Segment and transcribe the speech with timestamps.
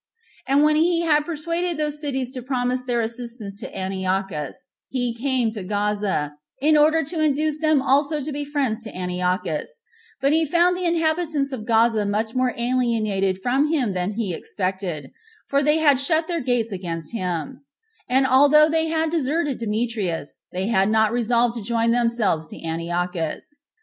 [0.47, 5.51] And when he had persuaded those cities to promise their assistance to Antiochus, he came
[5.51, 9.81] to Gaza, in order to induce them also to be friends to Antiochus;
[10.19, 15.11] but he found the inhabitants of Gaza much more alienated from him than he expected,
[15.47, 17.63] for they had shut their gates against him;
[18.09, 23.53] and although they had deserted Demetrius, they had not resolved to join themselves to Antiochus.